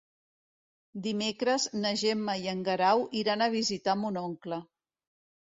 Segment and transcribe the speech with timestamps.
[1.07, 4.63] Dimecres na Gemma i en Guerau iran a visitar mon oncle.